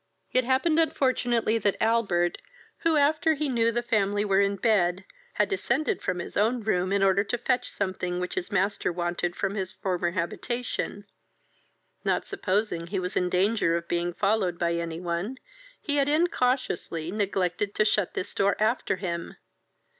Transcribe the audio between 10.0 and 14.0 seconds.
habitation, not supposing he was in danger of